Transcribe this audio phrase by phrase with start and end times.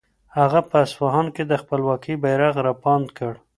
[0.37, 3.33] هغه په اصفهان کې د خپلواکۍ بیرغ رپاند کړ.